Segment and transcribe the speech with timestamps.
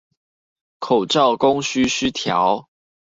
[0.79, 2.65] 口罩供需失調